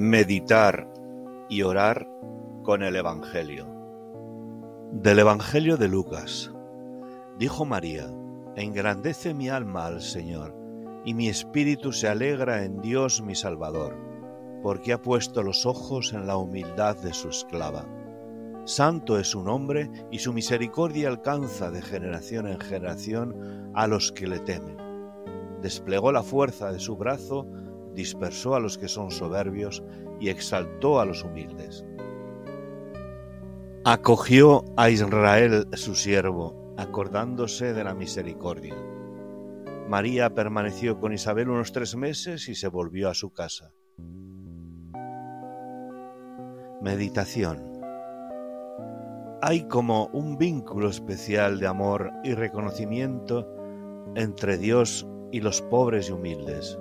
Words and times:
Meditar 0.00 0.88
y 1.48 1.62
orar 1.62 2.08
con 2.62 2.84
el 2.84 2.94
Evangelio. 2.94 3.66
Del 4.92 5.18
Evangelio 5.18 5.76
de 5.76 5.88
Lucas. 5.88 6.52
Dijo 7.36 7.64
María, 7.64 8.08
Engrandece 8.54 9.34
mi 9.34 9.48
alma 9.48 9.86
al 9.86 10.00
Señor, 10.00 10.54
y 11.04 11.14
mi 11.14 11.28
espíritu 11.28 11.92
se 11.92 12.06
alegra 12.06 12.62
en 12.62 12.80
Dios 12.80 13.22
mi 13.22 13.34
Salvador, 13.34 13.96
porque 14.62 14.92
ha 14.92 15.02
puesto 15.02 15.42
los 15.42 15.66
ojos 15.66 16.12
en 16.12 16.28
la 16.28 16.36
humildad 16.36 16.96
de 16.98 17.12
su 17.12 17.30
esclava. 17.30 17.84
Santo 18.66 19.18
es 19.18 19.26
su 19.26 19.42
nombre, 19.42 19.90
y 20.12 20.20
su 20.20 20.32
misericordia 20.32 21.08
alcanza 21.08 21.72
de 21.72 21.82
generación 21.82 22.46
en 22.46 22.60
generación 22.60 23.72
a 23.74 23.88
los 23.88 24.12
que 24.12 24.28
le 24.28 24.38
temen. 24.38 24.76
Desplegó 25.60 26.12
la 26.12 26.22
fuerza 26.22 26.70
de 26.70 26.78
su 26.78 26.96
brazo, 26.96 27.48
dispersó 27.98 28.54
a 28.54 28.60
los 28.60 28.78
que 28.78 28.86
son 28.86 29.10
soberbios 29.10 29.82
y 30.20 30.28
exaltó 30.28 31.00
a 31.00 31.04
los 31.04 31.24
humildes. 31.24 31.84
Acogió 33.84 34.64
a 34.76 34.88
Israel 34.88 35.66
su 35.72 35.96
siervo, 35.96 36.74
acordándose 36.76 37.72
de 37.74 37.82
la 37.82 37.94
misericordia. 37.94 38.76
María 39.88 40.32
permaneció 40.32 41.00
con 41.00 41.12
Isabel 41.12 41.50
unos 41.50 41.72
tres 41.72 41.96
meses 41.96 42.48
y 42.48 42.54
se 42.54 42.68
volvió 42.68 43.08
a 43.08 43.14
su 43.14 43.30
casa. 43.30 43.72
Meditación 46.80 47.80
Hay 49.42 49.66
como 49.66 50.06
un 50.12 50.38
vínculo 50.38 50.88
especial 50.88 51.58
de 51.58 51.66
amor 51.66 52.12
y 52.22 52.34
reconocimiento 52.34 53.52
entre 54.14 54.56
Dios 54.56 55.04
y 55.32 55.40
los 55.40 55.62
pobres 55.62 56.10
y 56.10 56.12
humildes. 56.12 56.78